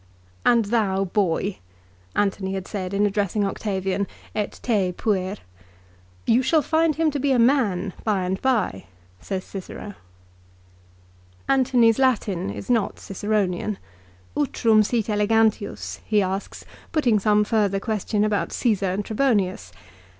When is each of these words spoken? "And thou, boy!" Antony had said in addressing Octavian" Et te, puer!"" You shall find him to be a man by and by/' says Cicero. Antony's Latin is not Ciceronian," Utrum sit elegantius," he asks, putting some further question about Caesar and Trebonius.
"And 0.51 0.65
thou, 0.65 1.05
boy!" 1.05 1.59
Antony 2.15 2.55
had 2.55 2.67
said 2.67 2.91
in 2.91 3.05
addressing 3.05 3.45
Octavian" 3.45 4.07
Et 4.35 4.59
te, 4.63 4.91
puer!"" 4.93 5.35
You 6.33 6.41
shall 6.41 6.63
find 6.63 6.95
him 6.95 7.11
to 7.11 7.19
be 7.19 7.31
a 7.31 7.37
man 7.37 7.93
by 8.03 8.23
and 8.23 8.41
by/' 8.41 8.85
says 9.19 9.43
Cicero. 9.43 9.93
Antony's 11.47 11.99
Latin 11.99 12.49
is 12.49 12.67
not 12.67 12.95
Ciceronian," 12.97 13.77
Utrum 14.35 14.81
sit 14.81 15.07
elegantius," 15.07 15.99
he 16.03 16.23
asks, 16.23 16.65
putting 16.91 17.19
some 17.19 17.43
further 17.43 17.79
question 17.79 18.23
about 18.25 18.51
Caesar 18.51 18.87
and 18.87 19.05
Trebonius. 19.05 19.71